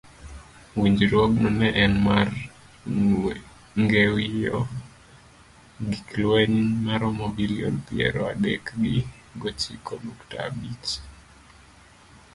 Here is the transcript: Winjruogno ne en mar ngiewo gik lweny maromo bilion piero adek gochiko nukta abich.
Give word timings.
Winjruogno 0.79 1.49
ne 1.59 1.67
en 1.83 1.93
mar 2.07 2.27
ngiewo 3.81 4.61
gik 5.89 6.07
lweny 6.21 6.55
maromo 6.85 7.25
bilion 7.37 7.75
piero 7.87 8.21
adek 8.33 8.63
gochiko 9.41 9.93
nukta 10.05 10.35
abich. 10.47 10.89